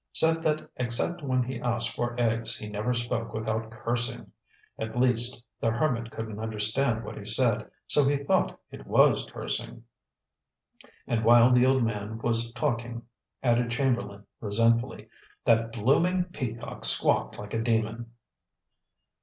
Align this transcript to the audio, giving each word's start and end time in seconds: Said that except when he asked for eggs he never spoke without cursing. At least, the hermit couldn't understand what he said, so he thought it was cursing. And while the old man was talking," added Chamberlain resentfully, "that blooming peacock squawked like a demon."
Said 0.13 0.41
that 0.41 0.67
except 0.77 1.21
when 1.21 1.43
he 1.43 1.61
asked 1.61 1.95
for 1.95 2.19
eggs 2.19 2.57
he 2.57 2.67
never 2.67 2.91
spoke 2.91 3.35
without 3.35 3.69
cursing. 3.69 4.31
At 4.79 4.95
least, 4.99 5.43
the 5.59 5.69
hermit 5.69 6.09
couldn't 6.09 6.39
understand 6.39 7.03
what 7.03 7.19
he 7.19 7.23
said, 7.23 7.69
so 7.85 8.05
he 8.07 8.17
thought 8.17 8.59
it 8.71 8.87
was 8.87 9.27
cursing. 9.31 9.83
And 11.05 11.23
while 11.23 11.53
the 11.53 11.67
old 11.67 11.83
man 11.83 12.17
was 12.17 12.51
talking," 12.53 13.03
added 13.43 13.69
Chamberlain 13.69 14.25
resentfully, 14.39 15.07
"that 15.45 15.71
blooming 15.71 16.23
peacock 16.23 16.83
squawked 16.83 17.37
like 17.37 17.53
a 17.53 17.61
demon." 17.61 18.09